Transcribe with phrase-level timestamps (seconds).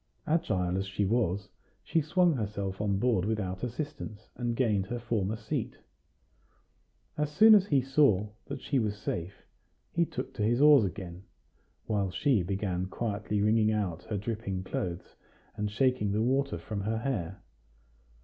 [0.25, 1.47] Agile as she was,
[1.83, 5.77] she swung herself on board without assistance, and gained her former seat.
[7.19, 9.43] As soon as he saw that she was safe,
[9.91, 11.21] he took to his oars again,
[11.85, 15.15] while she began quietly wringing out her dripping clothes,
[15.55, 17.43] and shaking the water from her hair.